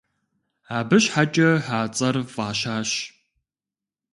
Абы 0.77 0.97
щхьэкӀэ 1.03 1.51
а 1.77 1.77
цӀэр 1.95 2.15
фӀащащ. 2.33 2.89